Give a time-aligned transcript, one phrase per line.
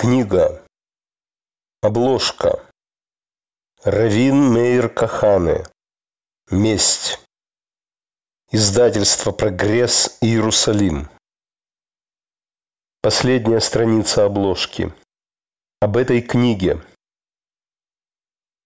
[0.00, 0.62] Книга.
[1.82, 2.64] Обложка.
[3.82, 5.64] Равин Мейер Каханы.
[6.52, 7.18] Месть.
[8.52, 11.08] Издательство «Прогресс» Иерусалим.
[13.02, 14.94] Последняя страница обложки.
[15.80, 16.80] Об этой книге.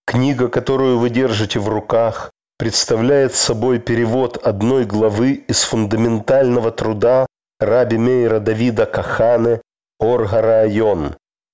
[0.04, 7.24] Книга, которую вы держите в руках, представляет собой перевод одной главы из фундаментального труда
[7.58, 9.62] раби Мейера Давида Каханы
[9.98, 10.66] «Орга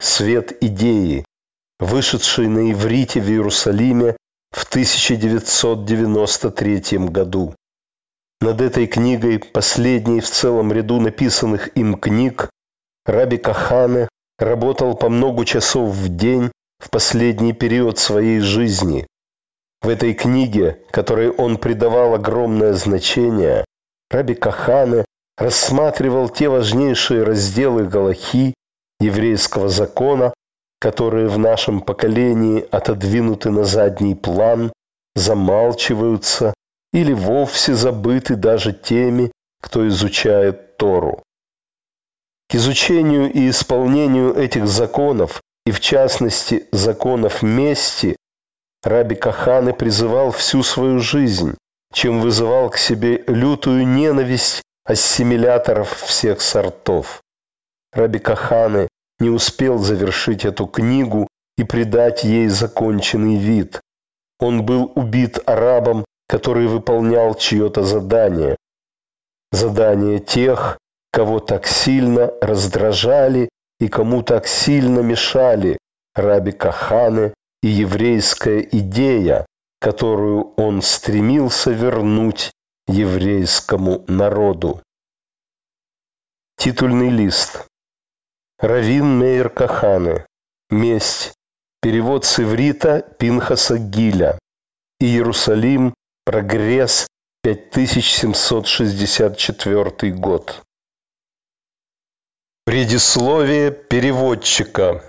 [0.00, 1.24] «Свет идеи»,
[1.78, 4.16] вышедший на иврите в Иерусалиме
[4.50, 7.54] в 1993 году.
[8.40, 12.48] Над этой книгой, последней в целом ряду написанных им книг,
[13.04, 14.08] Раби Кахане
[14.38, 19.08] работал по много часов в день в последний период своей жизни.
[19.82, 23.64] В этой книге, которой он придавал огромное значение,
[24.10, 25.04] Раби Кахане
[25.36, 28.54] рассматривал те важнейшие разделы Галахи,
[29.00, 30.32] еврейского закона,
[30.80, 34.72] которые в нашем поколении отодвинуты на задний план,
[35.14, 36.54] замалчиваются
[36.92, 41.22] или вовсе забыты даже теми, кто изучает Тору.
[42.48, 48.16] К изучению и исполнению этих законов, и в частности законов мести,
[48.82, 51.56] Раби Каханы призывал всю свою жизнь,
[51.92, 57.20] чем вызывал к себе лютую ненависть ассимиляторов всех сортов.
[57.92, 58.87] Раби Каханы
[59.20, 63.80] не успел завершить эту книгу и придать ей законченный вид.
[64.38, 68.56] Он был убит арабом, который выполнял чье-то задание.
[69.50, 70.78] Задание тех,
[71.10, 73.48] кого так сильно раздражали
[73.80, 75.78] и кому так сильно мешали
[76.14, 79.46] Раби Каханы и еврейская идея,
[79.80, 82.50] которую он стремился вернуть
[82.86, 84.82] еврейскому народу.
[86.56, 87.67] Титульный лист.
[88.60, 90.26] Равин Мейер Каханы.
[90.70, 91.32] Месть.
[91.80, 94.36] Перевод с иврита Пинхаса Гиля.
[94.98, 95.94] Иерусалим.
[96.24, 97.06] Прогресс.
[97.44, 100.64] 5764 год.
[102.64, 105.04] Предисловие переводчика.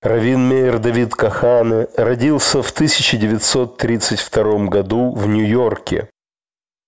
[0.00, 6.08] Равин Мейер Давид Каханы родился в 1932 году в Нью-Йорке.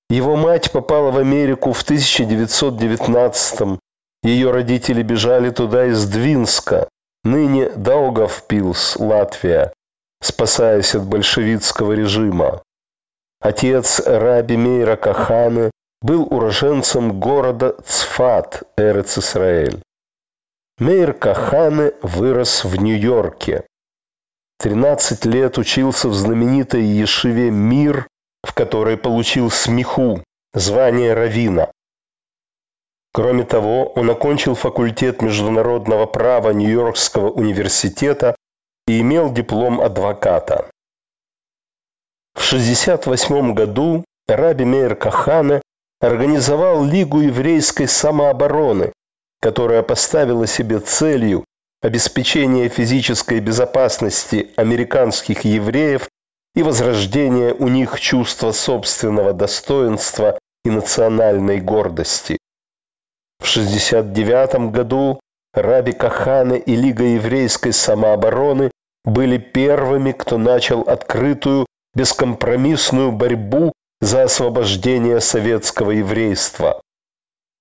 [0.08, 3.80] Его мать попала в Америку в 1919
[4.22, 6.88] Ее родители бежали туда из Двинска,
[7.24, 9.72] ныне Даугавпилс, Латвия,
[10.22, 12.62] спасаясь от большевистского режима.
[13.40, 19.82] Отец Раби Мейра Каханы был уроженцем города Цфат, Эрец-Исраэль.
[20.80, 23.66] Мейер Кахане вырос в Нью-Йорке.
[24.60, 28.08] 13 лет учился в знаменитой Ешиве «Мир»,
[28.42, 30.24] в которой получил смеху,
[30.54, 31.70] звание равина.
[33.12, 38.34] Кроме того, он окончил факультет международного права Нью-Йоркского университета
[38.86, 40.70] и имел диплом адвоката.
[42.32, 45.60] В 1968 году Раби Мейер Кахане
[46.00, 48.94] организовал Лигу еврейской самообороны,
[49.40, 51.44] которая поставила себе целью
[51.82, 56.08] обеспечение физической безопасности американских евреев
[56.54, 62.38] и возрождение у них чувства собственного достоинства и национальной гордости.
[63.38, 65.20] В 1969 году
[65.54, 68.70] Раби Каханы и Лига еврейской самообороны
[69.04, 76.80] были первыми, кто начал открытую бескомпромиссную борьбу за освобождение советского еврейства.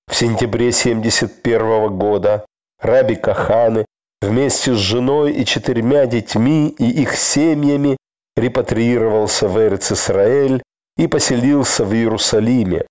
[0.09, 2.43] В сентябре 71 года
[2.81, 3.85] Раби Каханы
[4.21, 7.95] вместе с женой и четырьмя детьми и их семьями
[8.35, 10.63] репатриировался в Эрец-Исраэль
[10.97, 12.87] и поселился в Иерусалиме.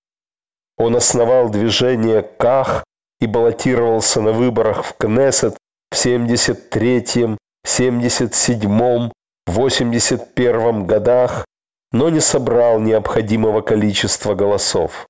[0.77, 2.85] Он основал движение Ках
[3.21, 5.57] и баллотировался на выборах в Кнессет
[5.91, 7.37] в 73-м,
[7.67, 9.13] 77-м,
[9.49, 11.45] 81-м годах,
[11.91, 15.09] но не собрал необходимого количества голосов.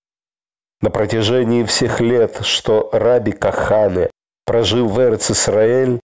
[0.81, 4.11] На протяжении всех лет, что Раби Кахане
[4.47, 6.01] прожил в Эрц-Исраэль,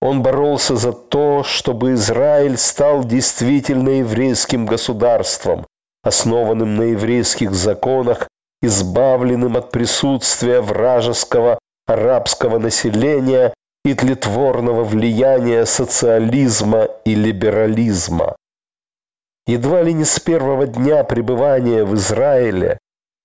[0.00, 5.66] он боролся за то, чтобы Израиль стал действительно еврейским государством,
[6.02, 8.28] основанным на еврейских законах,
[8.62, 13.54] избавленным от присутствия вражеского арабского населения
[13.84, 18.36] и тлетворного влияния социализма и либерализма.
[19.46, 22.78] Едва ли не с первого дня пребывания в Израиле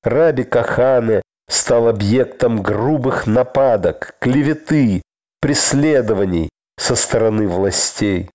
[0.03, 5.01] Раби Кахане стал объектом грубых нападок, клеветы,
[5.39, 8.29] преследований со стороны властей.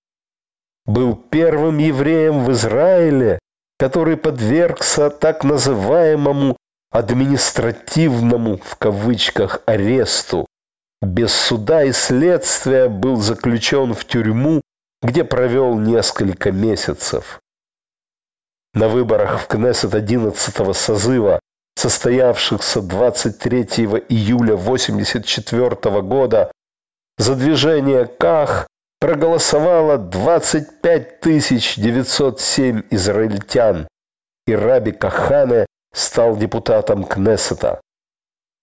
[0.85, 3.37] был первым евреем в Израиле,
[3.77, 6.57] который подвергся так называемому
[6.89, 10.47] административному в кавычках аресту.
[11.03, 14.61] Без суда и следствия был заключен в тюрьму,
[15.03, 17.39] где провел несколько месяцев.
[18.73, 21.39] На выборах в Кнессет 11 созыва,
[21.79, 23.61] состоявшихся 23
[24.09, 26.51] июля 1984 года,
[27.17, 28.67] за движение КАХ
[28.99, 31.21] проголосовало 25
[31.77, 33.87] 907 израильтян,
[34.45, 37.79] и Раби Кахане стал депутатом Кнессета.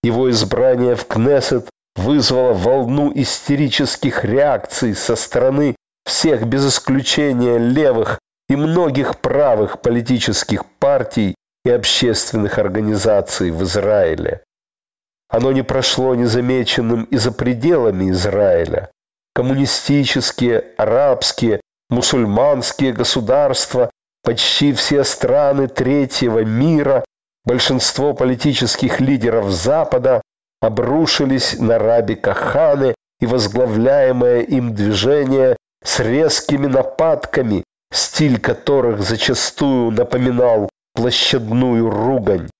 [0.03, 5.75] Его избрание в Кнессет вызвало волну истерических реакций со стороны
[6.05, 8.19] всех без исключения левых
[8.51, 11.35] и многих правых политических партий
[11.67, 14.45] и общественных организаций в Израиле.
[15.29, 18.89] Оно не прошло незамеченным и за пределами Израиля.
[19.35, 21.61] Коммунистические, арабские,
[21.91, 23.91] мусульманские государства,
[24.23, 27.05] почти все страны третьего мира,
[27.45, 30.23] большинство политических лидеров Запада
[30.61, 40.69] обрушились на Раби Каханы и возглавляемое им движение с резкими нападками, стиль которых зачастую напоминал
[40.97, 42.51] площадную ругань.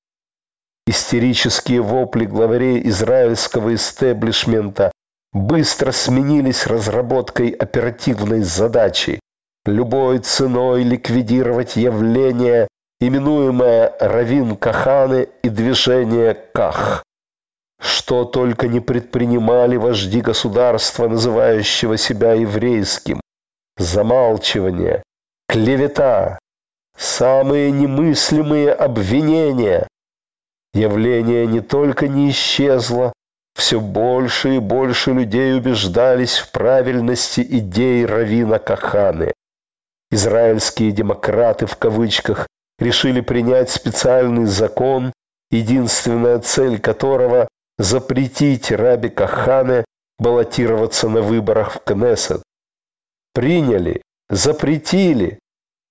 [0.87, 4.93] Истерические вопли главарей израильского истеблишмента
[5.33, 9.19] быстро сменились разработкой оперативной задачи
[9.67, 12.69] любой ценой ликвидировать явление,
[13.01, 17.03] именуемое Равин Каханы и движение Ках.
[17.81, 23.21] Что только не предпринимали вожди государства, называющего себя еврейским.
[23.77, 25.03] Замалчивание,
[25.49, 26.39] клевета,
[26.97, 29.89] самые немыслимые обвинения.
[30.75, 33.13] Явление не только не исчезло,
[33.55, 39.33] все больше и больше людей убеждались в правильности идей Равина Каханы.
[40.11, 42.47] Израильские демократы в кавычках
[42.79, 45.13] решили принять специальный закон,
[45.51, 47.49] единственная цель которого–
[47.79, 49.85] запретить Раби Кахане
[50.19, 52.43] баллотироваться на выборах в Кнессет.
[53.33, 55.39] Приняли, запретили,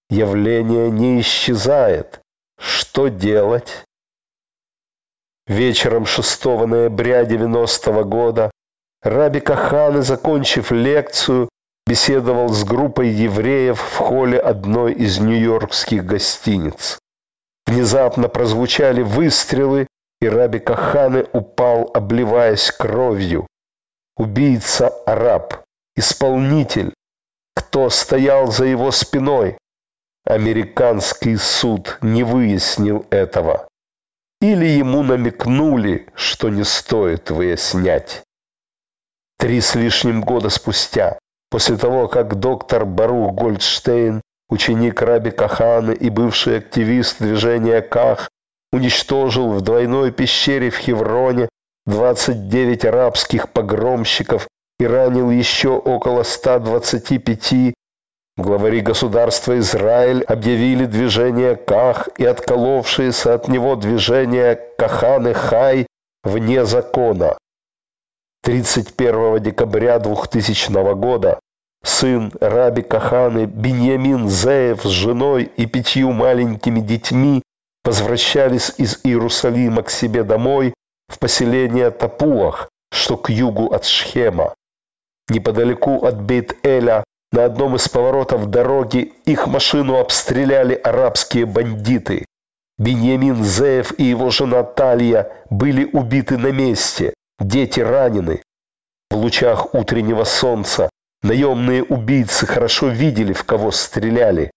[0.09, 2.21] явление не исчезает.
[2.59, 3.83] Что делать?
[5.47, 8.51] Вечером 6 ноября 90 года
[9.03, 11.49] Раби Каханы, закончив лекцию,
[11.85, 16.97] беседовал с группой евреев в холле одной из нью-йоркских гостиниц.
[17.67, 19.87] Внезапно прозвучали выстрелы,
[20.21, 23.45] и Раби Каханы упал, обливаясь кровью.
[24.17, 25.63] Убийца-араб,
[25.95, 26.93] исполнитель,
[27.53, 29.57] кто стоял за его спиной?
[30.25, 33.67] Американский суд не выяснил этого.
[34.41, 38.23] Или ему намекнули, что не стоит выяснять.
[39.37, 41.19] Три с лишним года спустя,
[41.51, 48.29] после того, как доктор Барух Гольдштейн, ученик Раби Каханы и бывший активист движения Ках,
[48.71, 51.49] уничтожил в двойной пещере в Хевроне
[51.85, 54.47] 29 арабских погромщиков
[54.79, 57.75] и ранил еще около 125
[58.37, 65.87] Главари государства Израиль объявили движение Ках и отколовшиеся от него движение Кахан и Хай
[66.23, 67.37] вне закона.
[68.43, 71.39] 31 декабря 2000 года
[71.83, 77.41] сын Раби Каханы Беньямин Зеев с женой и пятью маленькими детьми
[77.85, 80.73] возвращались из Иерусалима к себе домой
[81.07, 84.55] в поселение Тапуах, что к югу от Шхема.
[85.29, 87.03] Неподалеку от Бейт-Эля
[87.35, 92.25] на одном из поворотов дороги их машину обстреляли арабские бандиты.
[92.77, 98.41] Беньямин Зеев и его жена Талия были убиты на месте, дети ранены.
[99.11, 100.89] В лучах утреннего солнца
[101.23, 104.51] наемные убийцы хорошо видели, в кого стреляли.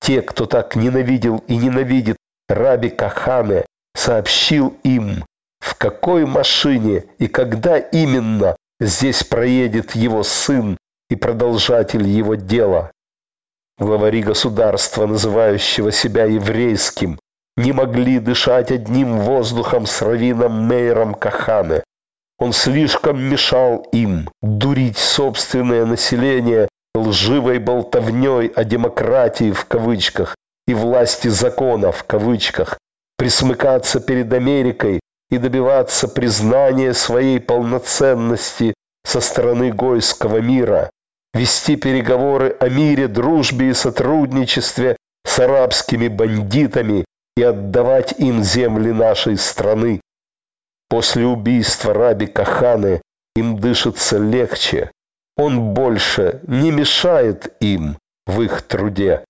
[0.00, 2.16] Те, кто так ненавидел и ненавидит
[2.48, 5.24] Раби Кахане, сообщил им,
[5.60, 10.76] в какой машине и когда именно здесь проедет его сын
[11.10, 12.90] и продолжатель его дела.
[13.78, 17.18] Главари государства, называющего себя еврейским,
[17.56, 21.82] не могли дышать одним воздухом с раввином Мейром Кахане.
[22.38, 30.36] Он слишком мешал им дурить собственное население лживой болтовней о демократии в кавычках
[30.66, 32.78] и власти закона в кавычках,
[33.16, 35.00] присмыкаться перед Америкой
[35.30, 38.74] и добиваться признания своей полноценности
[39.04, 40.90] со стороны гойского мира
[41.34, 47.04] вести переговоры о мире, дружбе и сотрудничестве с арабскими бандитами
[47.36, 50.00] и отдавать им земли нашей страны.
[50.88, 53.02] После убийства Раби Каханы
[53.36, 54.90] им дышится легче.
[55.36, 59.24] Он больше не мешает им, в их труде.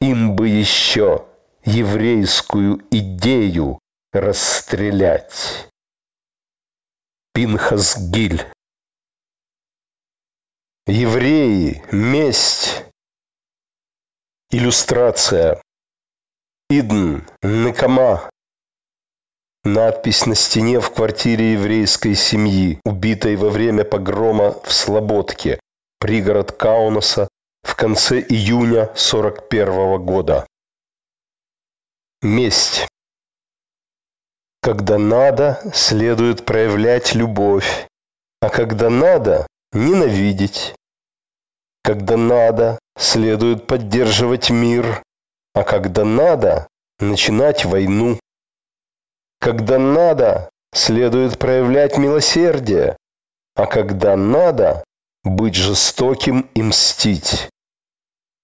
[0.00, 1.26] Им бы еще
[1.64, 3.78] еврейскую идею
[4.12, 5.68] расстрелять.
[7.32, 8.46] Пинхас Гиль
[10.88, 12.84] Евреи, месть.
[14.50, 15.60] Иллюстрация.
[16.70, 18.30] Идн, Некама.
[19.64, 25.58] Надпись на стене в квартире еврейской семьи, убитой во время погрома в Слободке,
[25.98, 27.26] пригород Каунаса,
[27.64, 30.46] в конце июня 41 года.
[32.22, 32.86] Месть.
[34.62, 37.88] Когда надо, следует проявлять любовь,
[38.40, 40.74] а когда надо, ненавидеть.
[41.82, 45.02] Когда надо, следует поддерживать мир,
[45.54, 46.66] а когда надо,
[46.98, 48.18] начинать войну.
[49.40, 52.96] Когда надо, следует проявлять милосердие,
[53.54, 54.84] а когда надо,
[55.24, 57.48] быть жестоким и мстить.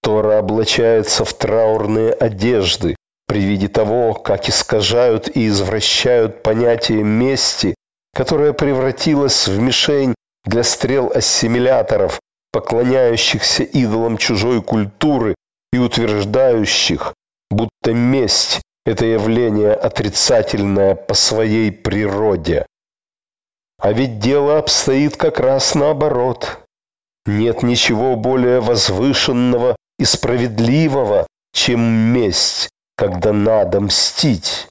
[0.01, 2.95] Тора облачается в траурные одежды
[3.27, 7.73] при виде того, как искажают и извращают понятие мести,
[8.13, 10.13] которое превратилось в мишень
[10.45, 12.19] для стрел ассимиляторов,
[12.51, 15.35] поклоняющихся идолам чужой культуры
[15.71, 17.13] и утверждающих,
[17.49, 22.65] будто месть– это явление отрицательное по своей природе.
[23.79, 26.59] А ведь дело обстоит как раз наоборот.
[27.25, 34.67] Нет ничего более возвышенного и справедливого, чем месть, когда надо мстить.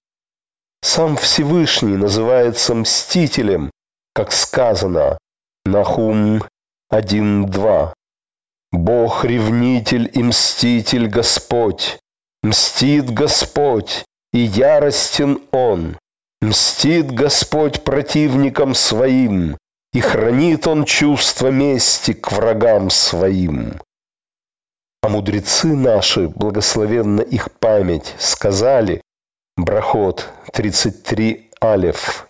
[0.83, 3.71] Сам Всевышний называется мстителем,
[4.15, 5.19] как сказано,
[5.65, 6.43] Нахум
[6.93, 7.93] 1.2.
[8.73, 11.99] Бог ревнитель и мститель Господь.
[12.43, 15.97] Мстит Господь, и яростен Он.
[16.41, 19.57] Мстит Господь противникам своим,
[19.93, 23.81] и хранит Он чувство мести к врагам своим.
[25.03, 29.01] А мудрецы наши, благословенна их память, сказали,
[29.57, 32.29] Брахот 33 Алев,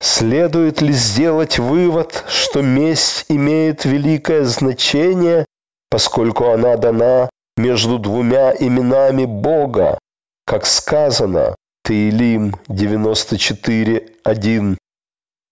[0.00, 5.44] Следует ли сделать вывод, что месть имеет великое значение,
[5.90, 9.98] поскольку она дана между двумя именами Бога,
[10.44, 14.76] как сказано Таилим 94.1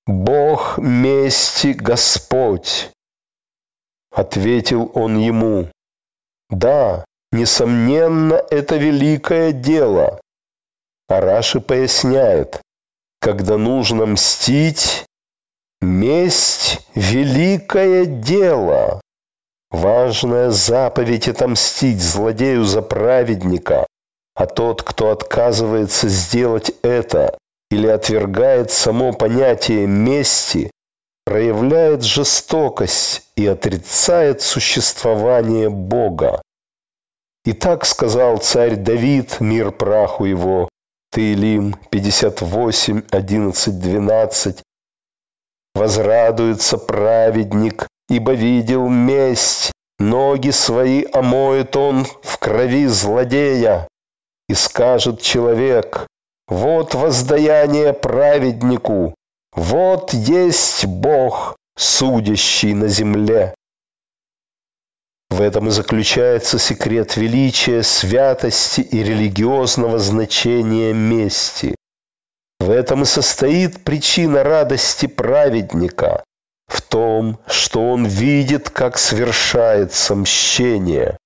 [0.07, 2.91] «Бог мести Господь».
[4.13, 5.71] Ответил он ему,
[6.51, 10.21] «Да, несомненно, это великое дело».
[11.09, 12.61] Араши поясняет,
[13.25, 15.07] когда нужно мстить,
[15.81, 19.01] месть– великое дело.
[19.71, 23.87] Важная заповедь– это мстить злодею за праведника,
[24.35, 27.39] а тот, кто отказывается сделать это
[27.71, 30.71] или отвергает само понятие мести,
[31.25, 36.43] проявляет жестокость и отрицает существование Бога.
[37.47, 40.69] И так сказал царь Давид, мир праху его,
[41.15, 44.63] Таилим 58, 11, 12.
[45.77, 53.87] Возрадуется праведник, ибо видел месть, ноги свои омоет он в крови злодея.
[54.49, 56.09] И скажет человек,
[56.49, 59.15] вот воздаяние праведнику,
[59.55, 63.55] вот есть Бог, судящий на земле.
[65.35, 71.75] В этом и заключается секрет величия, святости и религиозного значения мести.
[72.61, 76.23] В этом и состоит причина радости праведника,
[76.69, 81.17] в том, что он видит, как свершается мщение.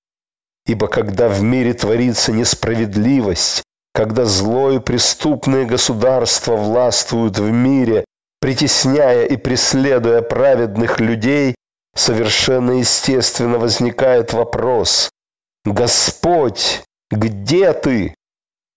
[0.64, 3.62] Ибо когда в мире творится несправедливость,
[3.92, 8.06] когда зло и преступные государства властвуют в мире,
[8.40, 11.56] притесняя и преследуя праведных людей,
[11.98, 15.10] совершенно естественно возникает вопрос
[15.64, 18.14] «Господь, где ты?»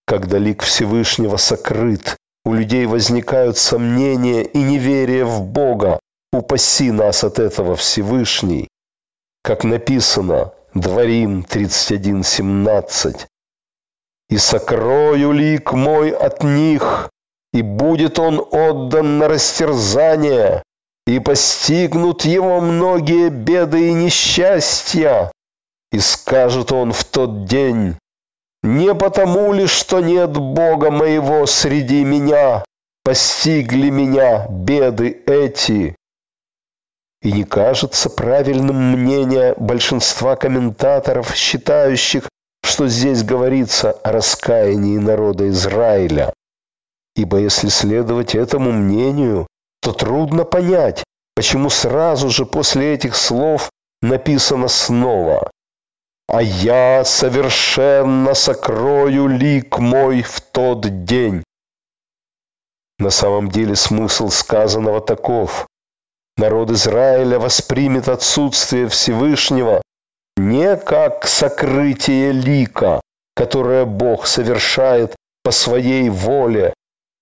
[0.06, 6.00] Когда лик Всевышнего сокрыт, у людей возникают сомнения и неверие в Бога.
[6.34, 8.68] Упаси нас от этого Всевышний.
[9.44, 13.28] Как написано, Дворим 31.17.
[14.30, 17.10] «И сокрою лик мой от них,
[17.54, 20.63] и будет он отдан на растерзание,
[21.08, 25.31] и постигнут его многие беды и несчастья.
[25.91, 27.98] И скажет он в тот день,
[28.63, 32.63] не потому ли, что нет Бога моего среди меня,
[33.03, 35.96] постигли меня беды эти.
[37.22, 42.29] И не кажется правильным мнение большинства комментаторов, считающих,
[42.63, 46.34] что здесь говорится о раскаянии народа Израиля.
[47.15, 49.48] Ибо если следовать этому мнению,
[49.82, 51.04] то трудно понять,
[51.36, 53.70] почему сразу же после этих слов
[54.02, 55.52] написано снова
[56.32, 61.44] а я совершенно сокрою лик мой в тот день.
[63.00, 65.68] На самом деле смысл сказанного таков.
[66.38, 69.82] Народ Израиля воспримет отсутствие Всевышнего
[70.38, 73.02] не как сокрытие лика,
[73.36, 76.74] которое Бог совершает по своей воле,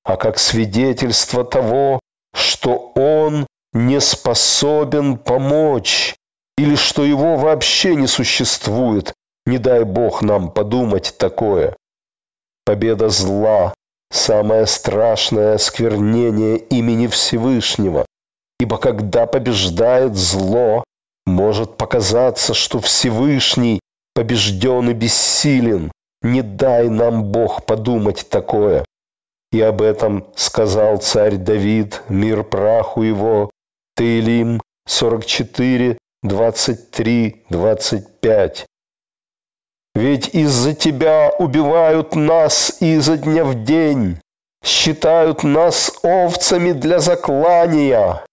[0.03, 1.99] а как свидетельство того,
[2.33, 6.15] что Он не способен помочь
[6.57, 9.13] или что его вообще не существует,
[9.45, 11.75] не дай Бог нам подумать такое.
[12.65, 13.73] Победа зла–
[14.11, 18.05] самое страшное осквернение имени Всевышнего,
[18.59, 20.83] ибо когда побеждает зло,
[21.25, 23.79] может показаться, что Всевышний
[24.13, 25.91] побежден и бессилен.
[26.21, 28.83] Не дай нам Бог подумать такое.
[29.51, 33.49] И об этом сказал царь Давид, мир праху его,
[33.95, 38.65] Таилим 44, 23, 25.
[39.95, 44.19] Ведь из-за тебя убивают нас изо дня в день,
[44.63, 48.23] считают нас овцами для заклания.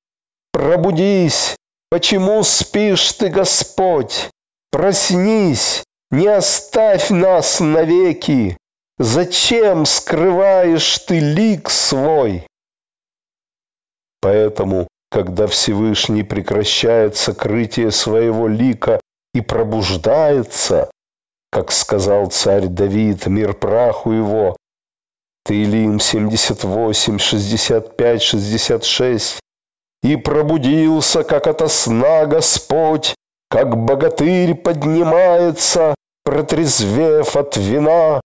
[0.52, 1.56] Пробудись,
[1.90, 4.28] почему спишь ты, Господь?
[4.70, 8.56] Проснись, не оставь нас навеки.
[8.98, 12.46] Зачем скрываешь ты лик свой?
[14.22, 19.00] Поэтому когда Всевышний прекращает сокрытие своего лика
[19.34, 20.90] и пробуждается,
[21.50, 24.56] как сказал царь Давид, мир праху его,
[25.44, 29.40] Таилим 78, 65, 66,
[30.02, 33.14] «И пробудился, как ото сна Господь,
[33.48, 38.20] как богатырь поднимается, протрезвев от вина,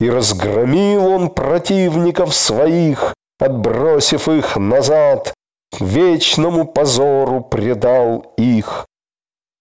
[0.00, 5.34] и разгромил он противников своих, отбросив их назад,
[5.78, 8.86] вечному позору предал их.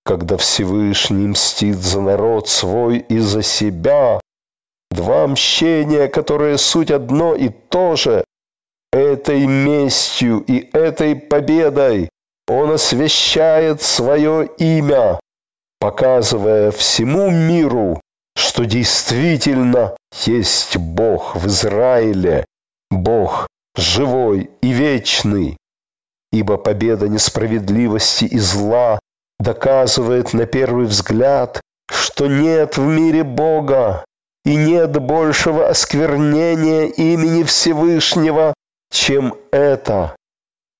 [0.05, 4.19] Когда Всевышний мстит за народ свой и за себя,
[4.89, 8.23] два мщения, которые суть одно и то же,
[8.91, 12.09] этой местью и этой победой
[12.47, 15.19] он освящает свое имя,
[15.79, 18.01] показывая всему миру,
[18.39, 22.45] что действительно есть Бог в Израиле,
[22.89, 25.59] Бог живой и вечный
[26.31, 28.99] ибо победа несправедливости и зла
[29.39, 34.05] доказывает на первый взгляд, что нет в мире Бога
[34.45, 38.53] и нет большего осквернения имени Всевышнего,
[38.91, 40.15] чем это.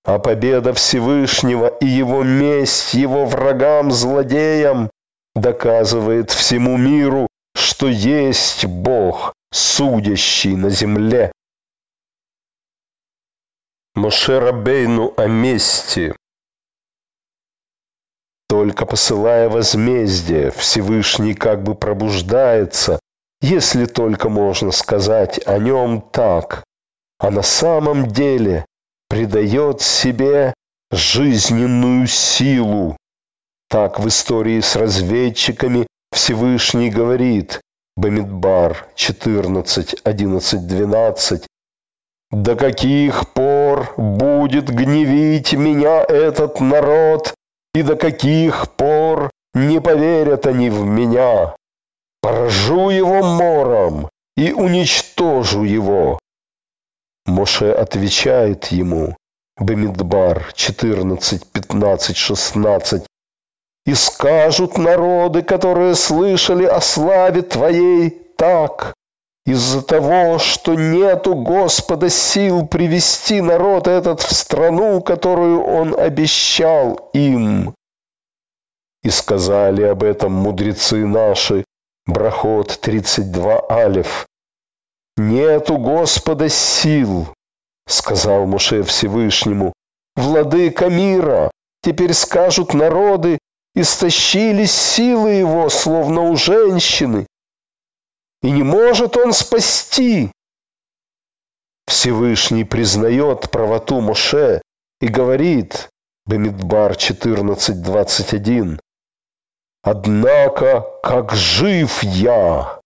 [0.06, 4.90] А победа Всевышнего и его месть его врагам-злодеям
[5.36, 7.28] доказывает всему миру,
[7.60, 11.32] что есть Бог, судящий на земле.
[13.96, 16.16] Моше Рабейну о мести.
[18.48, 23.00] Только посылая возмездие, Всевышний как бы пробуждается,
[23.42, 26.64] если только можно сказать о нем так,
[27.20, 28.66] а на самом деле
[29.08, 30.54] придает себе
[30.92, 32.98] жизненную силу.
[33.70, 37.62] Так в истории с разведчиками Всевышний говорит,
[37.96, 41.48] Бамидбар 14, 11, 12,
[42.32, 47.34] до каких пор будет гневить меня этот народ,
[47.74, 51.56] и до каких пор не поверят они в меня?
[52.22, 56.20] Поражу его мором и уничтожу его.
[57.26, 59.16] Моше отвечает ему,
[59.60, 63.06] Бемидбар 14, 15, 16,
[63.90, 68.94] «И скажут народы, которые слышали о славе Твоей, так,
[69.48, 77.74] из-за того, что нету Господа сил привести народ этот в страну, которую Он обещал им.
[79.02, 81.66] И сказали об этом мудрецы наши,
[82.06, 84.28] Брахот 32 Алев.
[85.18, 87.34] Нету Господа сил,
[87.88, 89.74] сказал Муше Всевышнему,
[90.16, 91.50] владыка мира,
[91.82, 93.39] теперь скажут народы,
[93.80, 97.26] истощились силы его, словно у женщины,
[98.42, 100.32] и не может он спасти.
[101.88, 104.62] Всевышний признает правоту Моше
[105.02, 105.90] и говорит,
[106.26, 108.80] Бемидбар 14.21,
[109.82, 112.80] «Однако, как жив я!»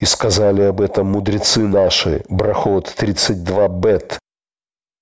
[0.00, 4.18] И сказали об этом мудрецы наши, Брахот 32 бет.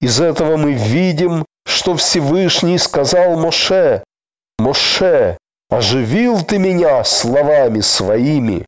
[0.01, 4.03] Из этого мы видим, что Всевышний сказал Моше,
[4.61, 5.39] «Моше,
[5.71, 8.67] оживил ты меня словами своими».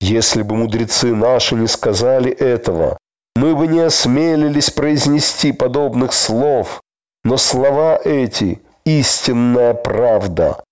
[0.00, 2.96] Если бы мудрецы наши не сказали этого,
[3.34, 6.80] мы бы не осмелились произнести подобных слов,
[7.24, 10.62] но слова эти– истинная правда.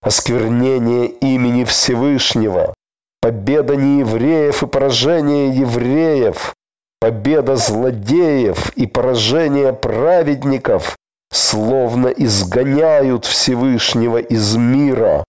[0.00, 2.74] осквернение имени Всевышнего,
[3.20, 6.54] победа неевреев и поражение евреев,
[7.00, 10.96] победа злодеев и поражение праведников,
[11.34, 15.24] словно изгоняют Всевышнего из мира.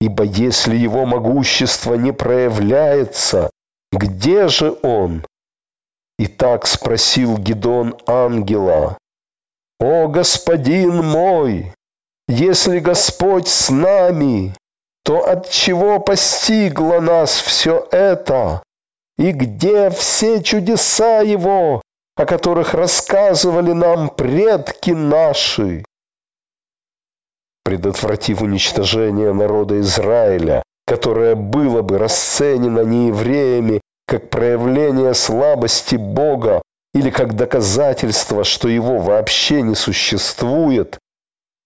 [0.00, 3.50] Ибо если его могущество не проявляется,
[3.92, 5.24] где же он?
[6.18, 8.98] И так спросил Гедон ангела,
[9.80, 11.72] «О, господин мой,
[12.28, 14.54] если Господь с нами,
[15.04, 18.62] то от чего постигло нас все это?
[19.16, 21.80] И где все чудеса Его,
[22.16, 25.84] о которых рассказывали нам предки наши?»
[27.64, 36.62] Предотвратив уничтожение народа Израиля, которое было бы расценено неевреями как проявление слабости Бога
[36.94, 40.98] или как доказательство, что его вообще не существует,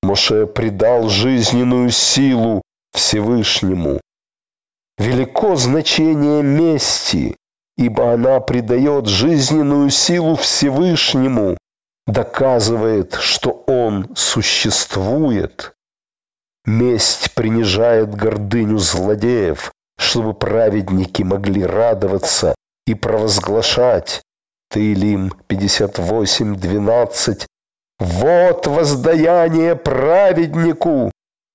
[0.03, 2.61] Моше придал жизненную силу
[2.93, 4.01] Всевышнему.
[4.99, 7.37] Велико значение мести,
[7.77, 11.57] ибо она придает жизненную силу Всевышнему,
[12.07, 15.73] доказывает, что Он существует.
[16.67, 22.55] Месть принижает гордыню злодеев, чтобы праведники могли радоваться
[22.87, 24.23] и провозглашать.
[24.71, 27.47] Таилим 58.12
[28.01, 31.13] вот воздаяние праведнику,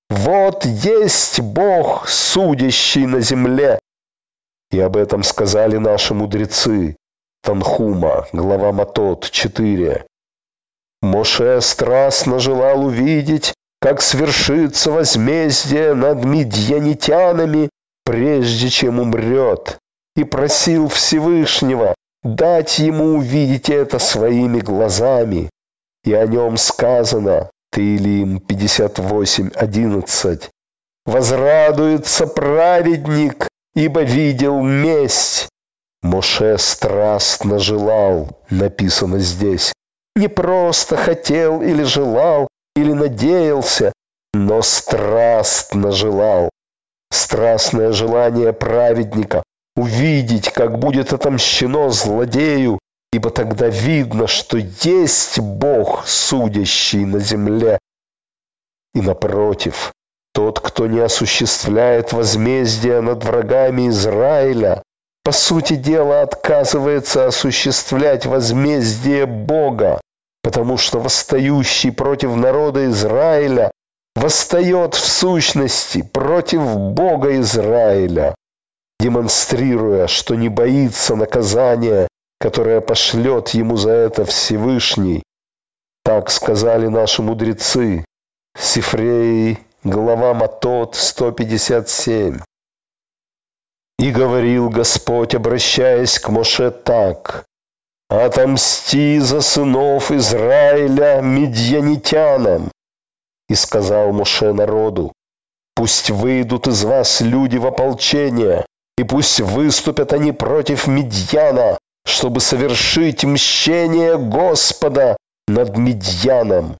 [0.08, 3.78] вот есть Бог, судящий на земле.
[4.70, 6.96] И об этом сказали наши мудрецы.
[7.42, 10.04] Танхума, глава Матот, 4.
[11.02, 17.70] Моше страстно желал увидеть, как свершится возмездие над медьянитянами,
[18.04, 19.78] прежде чем умрет,
[20.16, 25.48] и просил Всевышнего дать ему увидеть это своими глазами
[26.04, 30.48] и о нем сказано, Таилим 58.11.
[31.06, 35.48] «Возрадуется праведник, ибо видел месть».
[36.02, 39.72] Моше страстно желал, написано здесь.
[40.16, 43.92] Не просто хотел или желал, или надеялся,
[44.32, 46.48] но страстно желал.
[47.12, 49.42] Страстное желание праведника
[49.76, 52.78] увидеть, как будет отомщено злодею,
[53.12, 57.78] ибо тогда видно, что есть Бог, судящий на земле.
[58.94, 59.92] И напротив,
[60.32, 64.82] тот, кто не осуществляет возмездие над врагами Израиля,
[65.24, 70.00] по сути дела отказывается осуществлять возмездие Бога,
[70.42, 73.70] потому что восстающий против народа Израиля
[74.14, 78.34] восстает в сущности против Бога Израиля,
[78.98, 82.08] демонстрируя, что не боится наказания
[82.40, 85.22] которое пошлет ему за это Всевышний.
[86.02, 88.04] Так сказали наши мудрецы.
[88.58, 92.40] Сифрей, глава Матот, 157.
[93.98, 97.44] И говорил Господь, обращаясь к Моше так.
[98.08, 102.70] «Отомсти за сынов Израиля медьянитянам!»
[103.48, 105.12] И сказал Моше народу,
[105.76, 108.66] «Пусть выйдут из вас люди в ополчение,
[108.98, 115.16] и пусть выступят они против Медьяна, чтобы совершить мщение Господа
[115.46, 116.76] над Медьяном.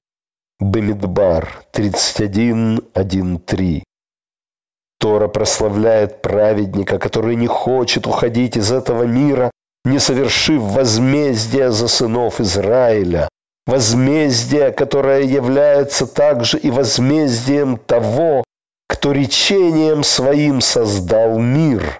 [0.61, 3.83] Бемидбар 31.1.3
[4.99, 9.49] Тора прославляет праведника, который не хочет уходить из этого мира,
[9.85, 13.27] не совершив возмездие за сынов Израиля.
[13.65, 18.43] Возмездие, которое является также и возмездием того,
[18.87, 21.99] кто речением своим создал мир.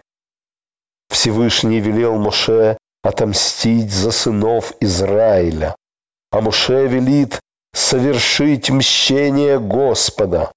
[1.09, 5.75] Всевышний велел Моше отомстить за сынов Израиля.
[6.29, 7.39] А Муше велит
[7.73, 10.51] совершить мщение Господа.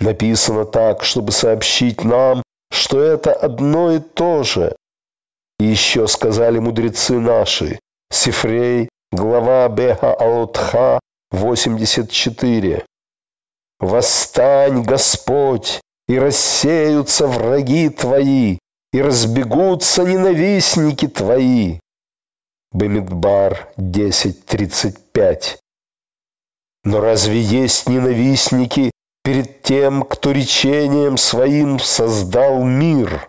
[0.00, 4.74] Написано так, чтобы сообщить нам, что это одно и то же.
[5.58, 7.78] И еще сказали мудрецы наши,
[8.10, 10.98] Сифрей, глава Беха Алотха,
[11.30, 12.84] 84.
[13.78, 18.58] «Восстань, Господь, и рассеются враги Твои,
[18.92, 21.78] и разбегутся ненавистники твои.
[22.72, 25.58] Бемидбар 10.35
[26.84, 28.90] Но разве есть ненавистники
[29.22, 33.28] перед тем, кто речением своим создал мир?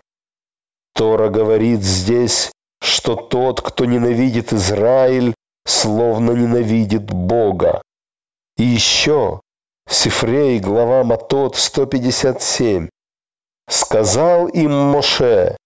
[0.94, 5.34] Тора говорит здесь, что тот, кто ненавидит Израиль,
[5.66, 7.82] словно ненавидит Бога.
[8.56, 9.40] И еще,
[9.88, 12.88] Сифрей, глава Матот 157.
[13.68, 15.56] Сказал им Моше,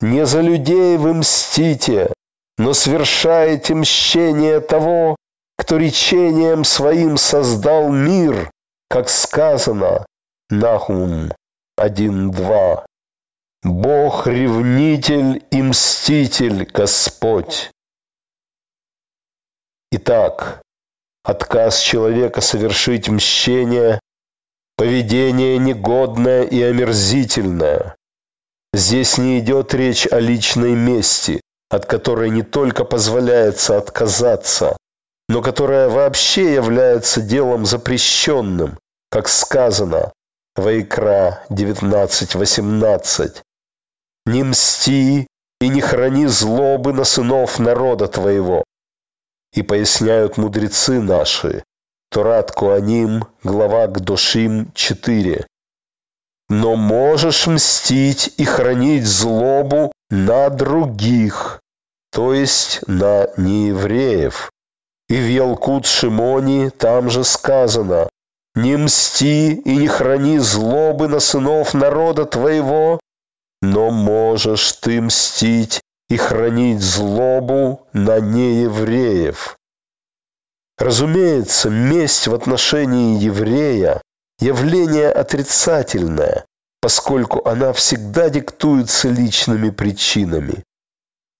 [0.00, 2.12] «Не за людей вы мстите,
[2.56, 5.16] но свершаете мщение того,
[5.58, 8.50] кто речением своим создал мир,
[8.88, 10.06] как сказано,
[10.48, 11.30] Нахум
[11.78, 12.84] 1.2.
[13.64, 17.70] Бог ревнитель и мститель Господь.
[19.90, 20.62] Итак,
[21.24, 24.00] отказ человека совершить мщение,
[24.76, 27.96] поведение негодное и омерзительное.
[28.72, 34.76] Здесь не идет речь о личной мести, от которой не только позволяется отказаться,
[35.28, 38.78] но которая вообще является делом запрещенным,
[39.10, 40.12] как сказано
[40.56, 43.42] Вайкра 19.18.
[44.26, 45.26] «Не мсти
[45.60, 48.64] и не храни злобы на сынов народа твоего».
[49.54, 51.62] И поясняют мудрецы наши,
[52.10, 55.46] Торат Куаним, глава Гдошим 4.
[56.48, 61.60] «Но можешь мстить и хранить злобу на других,
[62.10, 64.50] то есть на неевреев.
[65.08, 68.08] И в Ялкут Шимони там же сказано,
[68.54, 73.00] «Не мсти и не храни злобы на сынов народа твоего,
[73.62, 79.56] но можешь ты мстить и хранить злобу на неевреев».
[80.76, 84.02] Разумеется, месть в отношении еврея–
[84.40, 86.44] явление отрицательное,
[86.80, 90.62] поскольку она всегда диктуется личными причинами.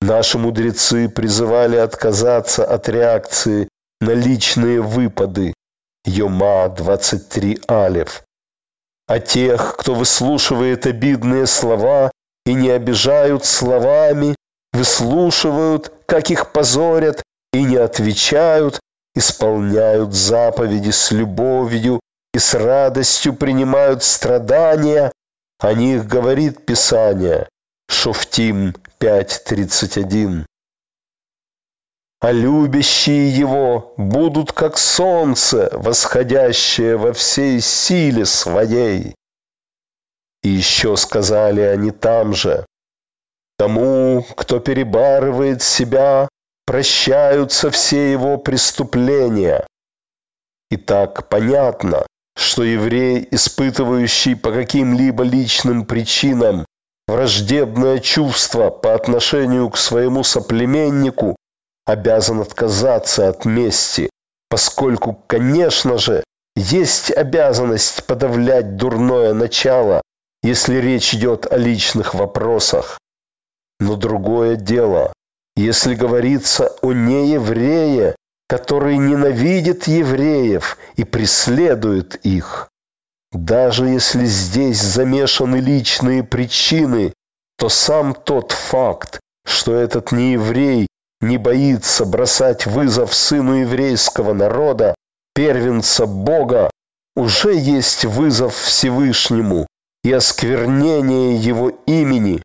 [0.01, 3.69] Наши мудрецы призывали отказаться от реакции
[4.01, 5.55] на личные выпады
[6.05, 8.23] Йома 23 Алев.
[9.07, 12.11] А тех, кто выслушивает обидные слова
[12.47, 14.37] и не обижают словами,
[14.73, 18.81] выслушивают, как их позорят, и не отвечают,
[19.15, 22.01] исполняют заповеди с любовью
[22.35, 25.11] и с радостью принимают страдания,
[25.59, 27.49] о них говорит Писание,
[27.89, 30.45] Шофтим 5.31.
[32.21, 39.15] А любящие его будут как солнце, восходящее во всей силе своей.
[40.43, 42.67] И еще сказали они там же,
[43.57, 46.29] тому, кто перебарывает себя,
[46.67, 49.67] прощаются все его преступления.
[50.71, 56.67] Итак, понятно, что еврей, испытывающий по каким-либо личным причинам
[57.09, 61.37] враждебное чувство по отношению к своему соплеменнику,
[61.87, 64.11] обязан отказаться от мести,
[64.51, 66.23] поскольку, конечно же,
[66.55, 70.03] есть обязанность подавлять дурное начало,
[70.43, 72.99] если речь идет о личных вопросах.
[73.81, 75.13] Но другое дело,
[75.57, 78.17] если говорится о нееврее,
[78.49, 82.69] который ненавидит евреев и преследует их.
[83.33, 87.13] Даже если здесь замешаны личные причины,
[87.59, 90.87] то сам тот факт, что этот нееврей
[91.21, 94.95] не боится бросать вызов сыну еврейского народа,
[95.35, 96.71] первенца Бога,
[97.17, 99.67] уже есть вызов Всевышнему
[100.05, 102.43] и осквернение его имени,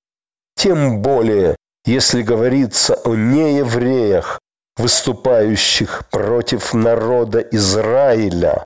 [0.56, 4.40] тем более, если говорится о неевреях,
[4.78, 8.66] выступающих против народа Израиля.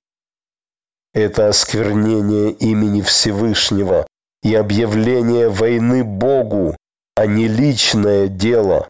[1.14, 4.06] Это осквернение имени Всевышнего
[4.44, 6.76] и объявление войны Богу,
[7.16, 8.88] а не личное дело.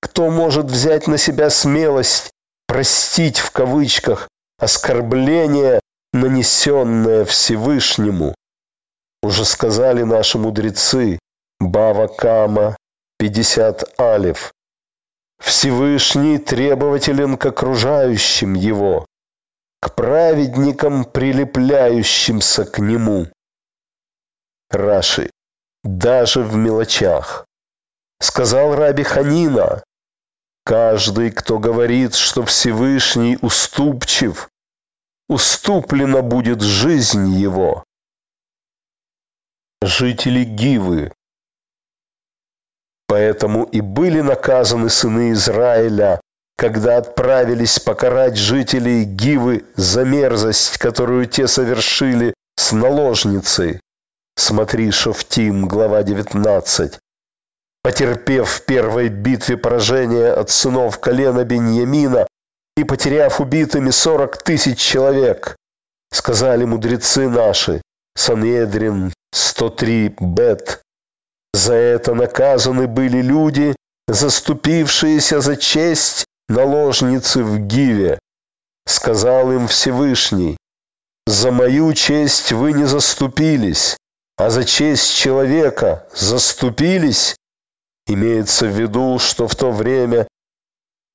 [0.00, 2.30] Кто может взять на себя смелость
[2.66, 4.28] простить в кавычках
[4.58, 5.80] оскорбление,
[6.12, 8.34] нанесенное Всевышнему?
[9.22, 11.18] Уже сказали наши мудрецы,
[11.60, 12.76] Бава Кама,
[13.18, 14.52] 50 алев,
[15.40, 19.06] Всевышний требователен к окружающим его,
[19.84, 23.26] к праведникам, прилепляющимся к нему.
[24.70, 25.28] Раши,
[25.82, 27.44] даже в мелочах.
[28.18, 29.84] Сказал Раби Ханина,
[30.64, 34.48] каждый, кто говорит, что Всевышний уступчив,
[35.28, 37.84] уступлена будет жизнь его.
[39.82, 41.12] Жители Гивы
[43.06, 46.22] Поэтому и были наказаны сыны Израиля,
[46.56, 53.80] когда отправились покарать жителей Гивы за мерзость, которую те совершили с наложницей.
[54.36, 56.98] Смотри Шофтим, глава 19.
[57.82, 62.26] Потерпев в первой битве поражение от сынов колена Беньямина
[62.76, 65.56] и потеряв убитыми сорок тысяч человек,
[66.12, 67.82] сказали мудрецы наши,
[68.16, 70.80] Санедрин 103 Бет,
[71.52, 73.76] за это наказаны были люди,
[74.08, 78.18] заступившиеся за честь наложницы в Гиве.
[78.86, 80.56] Сказал им Всевышний,
[81.26, 83.96] «За мою честь вы не заступились,
[84.36, 87.36] а за честь человека заступились».
[88.06, 90.28] Имеется в виду, что в то время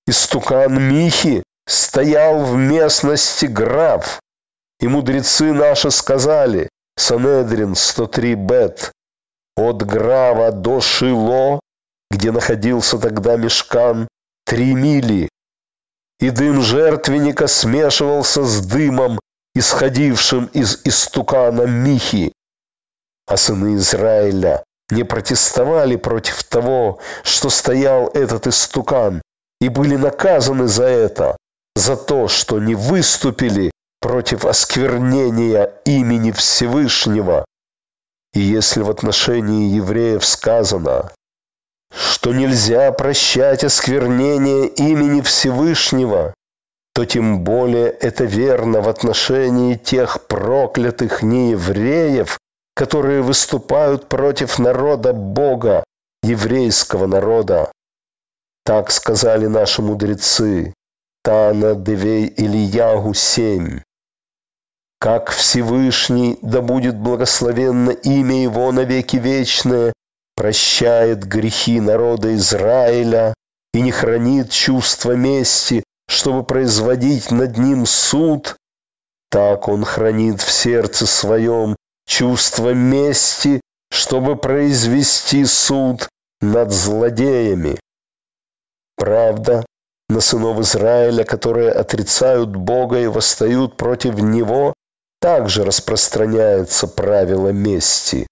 [0.07, 4.19] истукан Михи стоял в местности Граф,
[4.79, 8.91] и мудрецы наши сказали, Санедрин 103 бет.
[9.55, 11.59] От Грава до Шило,
[12.09, 14.07] где находился тогда мешкан,
[14.49, 15.29] три мили.
[16.19, 19.19] И дым жертвенника смешивался с дымом,
[19.53, 22.33] исходившим из истукана Михи.
[23.27, 29.21] А сыны Израиля не протестовали против того, что стоял этот истукан,
[29.61, 31.37] и были наказаны за это,
[31.75, 33.69] за то, что не выступили
[34.01, 37.45] против осквернения имени Всевышнего.
[38.33, 41.11] И если в отношении евреев сказано,
[41.93, 46.33] что нельзя прощать осквернение имени Всевышнего,
[46.93, 52.37] то тем более это верно в отношении тех проклятых неевреев,
[52.75, 55.83] которые выступают против народа Бога,
[56.23, 57.71] еврейского народа.
[58.65, 60.73] Так сказали наши мудрецы,
[61.23, 63.81] Тана, Девей, Ильягу, семь.
[64.99, 69.93] Как Всевышний, да будет благословенно имя Его навеки вечное,
[70.39, 73.33] прощает грехи народа Израиля
[73.73, 78.55] и не хранит чувства мести, чтобы производить над ним суд,
[79.29, 81.75] так он хранит в сердце своем
[82.07, 83.59] чувство мести,
[83.91, 86.07] чтобы произвести суд
[86.39, 87.77] над злодеями.
[88.95, 89.65] Правда,
[90.07, 94.73] на сынов Израиля, которые отрицают Бога и восстают против Него,
[95.19, 98.25] также распространяется правило мести.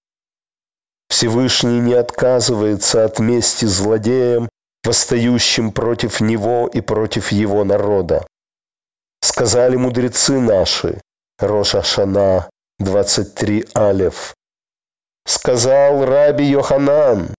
[1.08, 4.48] Всевышний не отказывается от мести злодеям,
[4.84, 8.24] восстающим против Него и против Его народа.
[9.20, 11.00] Сказали мудрецы наши,
[11.38, 14.34] Роша Шана 23 Алев.
[15.26, 17.34] Сказал раби Йоханан,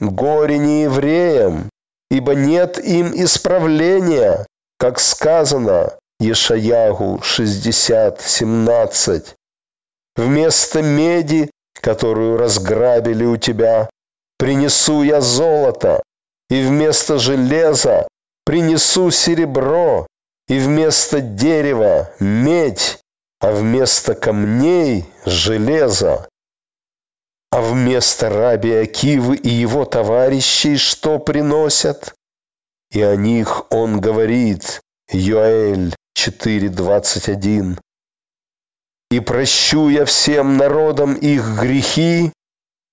[0.00, 1.70] горе не евреям,
[2.10, 4.44] ибо нет им исправления,
[4.78, 9.34] как сказано Ешаягу 60:17.
[10.16, 11.50] Вместо меди
[11.84, 13.90] которую разграбили у тебя,
[14.38, 16.02] принесу я золото,
[16.48, 18.08] и вместо железа
[18.46, 20.06] принесу серебро,
[20.48, 22.98] и вместо дерева медь,
[23.38, 26.26] а вместо камней железо.
[27.50, 32.14] А вместо раби Акивы и его товарищей что приносят?
[32.92, 37.78] И о них он говорит, Йоэль 4.21.
[39.14, 42.32] И прощу я всем народам их грехи,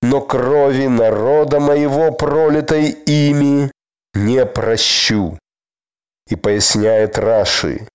[0.03, 3.71] но крови народа моего, пролитой ими,
[4.13, 5.39] не прощу.
[6.29, 7.87] И поясняет Раши,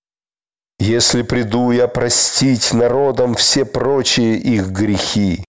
[0.80, 5.44] если приду я простить народам все прочие их грехи,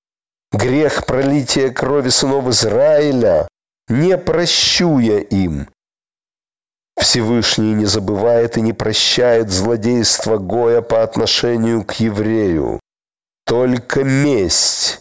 [0.52, 3.48] грех пролития крови сынов Израиля,
[3.88, 5.68] не прощу я им,
[6.98, 12.80] Всевышний не забывает и не прощает злодейство Гоя по отношению к еврею.
[13.46, 15.00] Только месть.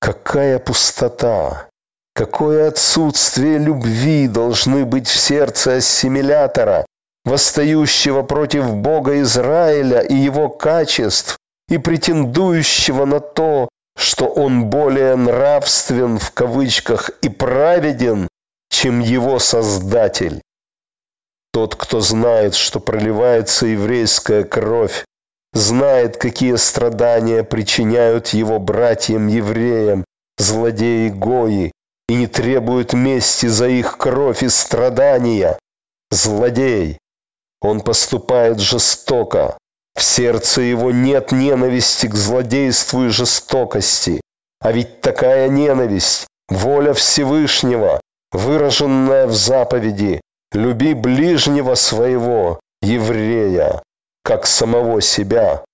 [0.00, 1.68] Какая пустота,
[2.14, 6.84] какое отсутствие любви должны быть в сердце ассимилятора,
[7.24, 16.18] восстающего против Бога Израиля и его качеств, и претендующего на то, что он более нравствен
[16.18, 18.28] в кавычках и праведен,
[18.70, 20.42] чем его Создатель.
[21.52, 25.04] Тот, кто знает, что проливается еврейская кровь,
[25.52, 30.04] знает, какие страдания причиняют его братьям-евреям,
[30.38, 31.70] злодеи Гои,
[32.08, 35.58] и не требует мести за их кровь и страдания.
[36.10, 36.98] Злодей.
[37.60, 39.58] Он поступает жестоко.
[39.94, 44.22] В сердце его нет ненависти к злодейству и жестокости.
[44.58, 48.00] А ведь такая ненависть– воля Всевышнего,
[48.32, 53.82] выраженная в заповеди Люби ближнего своего, еврея,
[54.22, 55.64] как самого себя.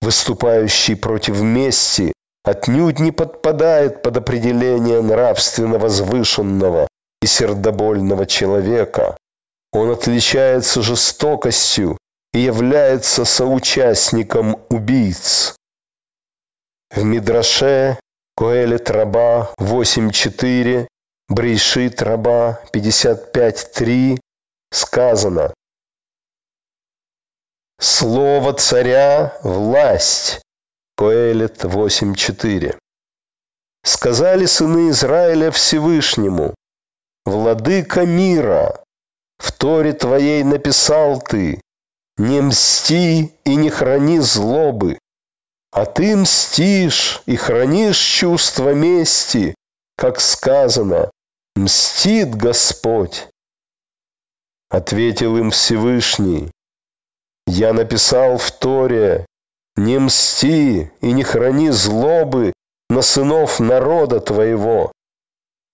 [0.00, 2.12] Выступающий против мести
[2.42, 6.88] отнюдь не подпадает под определение нравственно возвышенного
[7.20, 9.16] и сердобольного человека.
[9.72, 11.96] Он отличается жестокостью
[12.32, 15.54] и является соучастником убийц.
[16.90, 17.98] В Мидраше
[18.36, 20.88] Коэлет Раба 8.4
[21.34, 24.20] Брейшит раба 55.3
[24.70, 25.54] сказано
[27.80, 30.42] Слово царя– власть.
[30.94, 32.76] Коэлет 8.4
[33.82, 36.54] Сказали сыны Израиля Всевышнему,
[37.24, 38.84] Владыка мира,
[39.38, 41.62] в Торе твоей написал ты,
[42.18, 44.98] не мсти и не храни злобы,
[45.70, 49.54] а ты мстишь и хранишь чувство мести,
[49.96, 51.10] как сказано,
[51.56, 53.28] мстит Господь.
[54.70, 56.50] Ответил им Всевышний,
[57.46, 59.26] я написал в Торе,
[59.76, 62.52] не мсти и не храни злобы
[62.88, 64.92] на сынов народа твоего.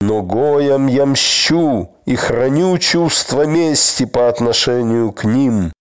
[0.01, 5.71] Но гоям я мщу и храню чувство мести по отношению к ним.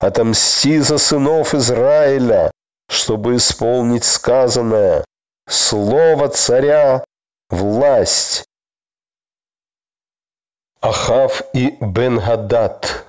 [0.00, 2.50] Отомсти за сынов Израиля,
[2.88, 5.04] чтобы исполнить сказанное.
[5.48, 7.04] Слово царя–
[7.50, 8.44] власть.
[10.84, 13.06] Ахав и Бен-Гадад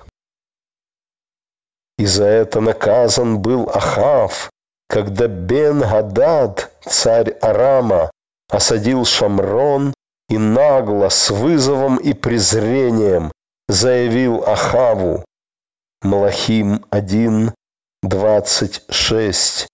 [1.98, 4.50] И за это наказан был Ахав,
[4.88, 8.10] когда Бен-Гадад, царь Арама,
[8.48, 9.92] осадил Шамрон
[10.30, 13.30] и нагло, с вызовом и презрением
[13.68, 15.26] заявил Ахаву.
[16.00, 17.52] Малахим 1,
[18.02, 19.68] 26.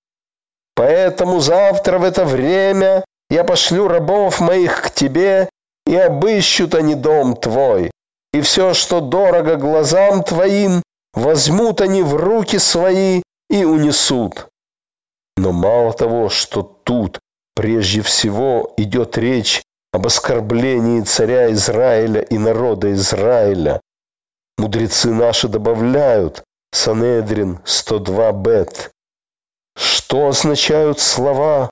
[0.74, 5.48] «Поэтому завтра в это время я пошлю рабов моих к тебе,
[5.86, 7.90] и обыщут они дом твой,
[8.32, 10.82] и все, что дорого глазам твоим,
[11.14, 14.48] возьмут они в руки свои и унесут».
[15.36, 17.18] Но мало того, что тут
[17.54, 19.62] прежде всего идет речь
[19.92, 23.80] об оскорблении царя Израиля и народа Израиля.
[24.58, 28.90] Мудрецы наши добавляют Санедрин 102 бет.
[29.76, 31.70] Что означают слова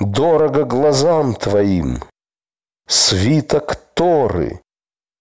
[0.00, 2.02] «дорого глазам твоим»?
[2.88, 4.60] Свиток Торы.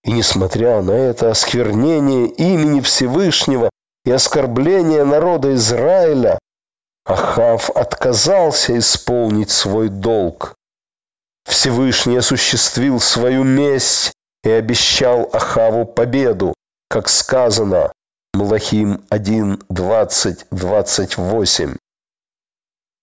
[0.03, 3.71] И несмотря на это осквернение имени Всевышнего
[4.03, 6.37] и оскорбление народа Израиля,
[7.05, 10.53] Ахав отказался исполнить свой долг.
[11.47, 14.13] Всевышний осуществил свою месть
[14.43, 16.53] и обещал Ахаву победу,
[16.87, 17.91] как сказано
[18.35, 21.77] Малахим 1, 20, 28.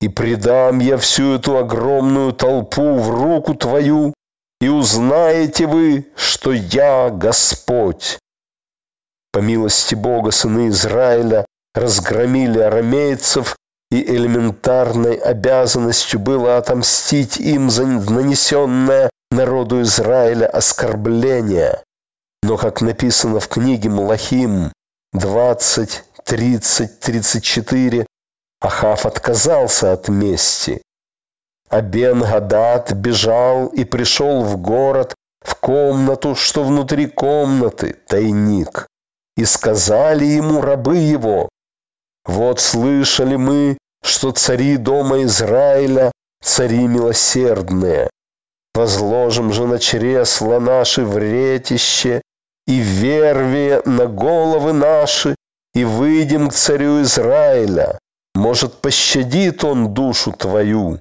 [0.01, 4.15] «И предам я всю эту огромную толпу в руку твою,
[4.63, 8.19] и узнаете вы, что я Господь».
[9.33, 11.45] По милости Бога сыны Израиля
[11.75, 13.57] разгромили арамейцев
[13.91, 21.83] и элементарной обязанностью было отомстить им за нанесенное народу Израиля оскорбление.
[22.45, 24.71] Но, как написано в книге Малахим
[25.13, 28.07] 20, 30, 34,
[28.61, 30.83] Ахав отказался от мести.
[31.73, 38.87] А Бен-Гадад бежал и пришел в город, в комнату, что внутри комнаты, тайник.
[39.39, 41.49] И сказали ему рабы его,
[42.27, 46.12] «Вот слышали мы, что цари дома Израиля–
[46.45, 48.11] цари милосердные.
[48.75, 52.20] Возложим же на чресла наши вретище
[52.66, 55.35] и вервие на головы наши,
[55.73, 57.99] и выйдем к царю Израиля.
[58.35, 60.99] Может, пощадит он душу твою.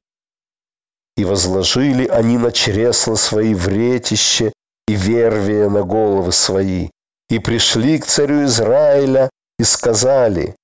[1.22, 4.51] И возложили они на чресла свои вретище
[4.88, 6.89] и вервие на головы свои,
[7.30, 10.55] и пришли к царю Израиля и сказали,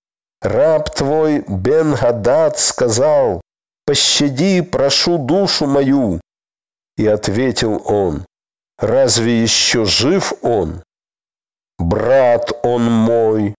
[0.42, 3.40] Раб твой Бен-Гадад сказал,
[3.86, 6.20] «Пощади, прошу душу мою».
[6.98, 8.26] И ответил он,
[8.80, 10.82] «Разве еще жив он?»
[11.78, 13.54] «Брат он мой».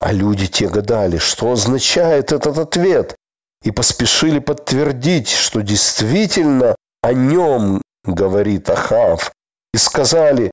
[0.00, 3.16] А люди те гадали, что означает этот ответ,
[3.62, 9.32] и поспешили подтвердить, что действительно о нем говорит Ахав,
[9.72, 10.50] и сказали,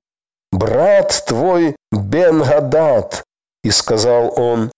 [0.52, 3.24] «Брат твой Бен-Гадад».
[3.64, 4.72] И сказал он,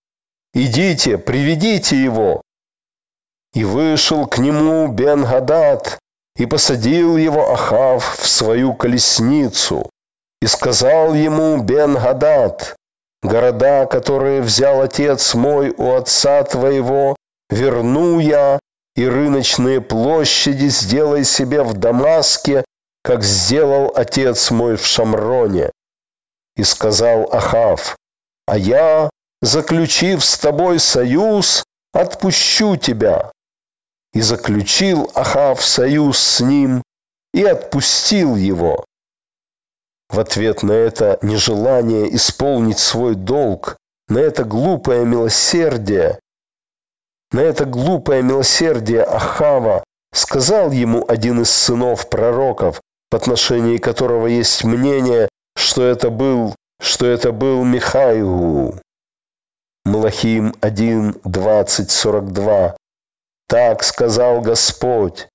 [0.54, 2.42] идите, приведите его».
[3.54, 5.98] И вышел к нему Бен-Гадад,
[6.38, 9.90] и посадил его Ахав в свою колесницу,
[10.42, 12.76] и сказал ему Бен-Гадад,
[13.24, 17.16] «Города, которые взял отец мой у отца твоего,
[17.50, 18.60] верну я,
[18.96, 22.64] и рыночные площади сделай себе в Дамаске,
[23.04, 25.72] как сделал отец мой в Шамроне».
[26.56, 27.96] И сказал Ахав,
[28.48, 29.10] «А я
[29.42, 33.32] заключив с тобой союз, отпущу тебя».
[34.14, 36.82] И заключил Ахав союз с ним
[37.34, 38.86] и отпустил его.
[40.10, 43.76] В ответ на это нежелание исполнить свой долг,
[44.08, 46.20] на это глупое милосердие,
[47.36, 49.84] на это глупое милосердие Ахава
[50.14, 52.80] сказал ему один из сынов пророков,
[53.12, 55.28] в отношении которого есть мнение,
[55.58, 58.80] что это был, что это был Михаилу.
[59.84, 62.78] Малахим 1, 20, 42.
[63.50, 65.28] Так сказал Господь,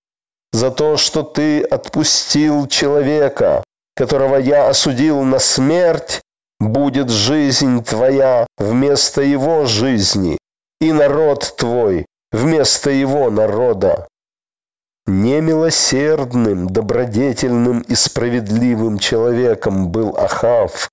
[0.53, 3.63] за то, что ты отпустил человека,
[3.95, 6.23] которого я осудил на смерть,
[6.61, 10.39] будет жизнь твоя вместо его жизни,
[10.81, 14.09] и народ твой вместо его народа.
[15.07, 20.89] Немилосердным, добродетельным и справедливым человеком был Ахав,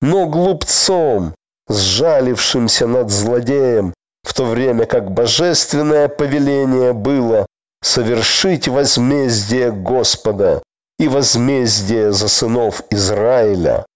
[0.00, 1.34] но глупцом,
[1.68, 7.46] сжалившимся над злодеем, в то время как божественное повеление было
[7.82, 10.62] совершить возмездие Господа
[10.98, 13.86] и возмездие за сынов Израиля,